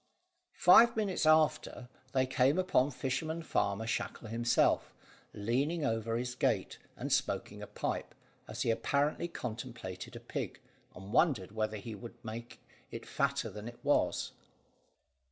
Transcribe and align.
Five 0.57 0.97
minutes 0.97 1.27
after 1.27 1.87
they 2.11 2.25
came 2.25 2.57
upon 2.57 2.89
Fisherman 2.89 3.43
farmer 3.43 3.85
Shackle 3.85 4.29
himself, 4.29 4.91
leaning 5.31 5.85
over 5.85 6.17
his 6.17 6.33
gate 6.33 6.79
and 6.97 7.13
smoking 7.13 7.61
a 7.61 7.67
pipe, 7.67 8.15
as 8.47 8.63
he 8.63 8.71
apparently 8.71 9.27
contemplated 9.27 10.15
a 10.15 10.19
pig, 10.19 10.59
and 10.95 11.13
wondered 11.13 11.51
whether 11.51 11.77
he 11.77 11.93
ought 11.93 12.19
to 12.19 12.25
make 12.25 12.59
it 12.89 13.05
fatter 13.05 13.51
than 13.51 13.67
it 13.67 13.77
was. 13.83 14.31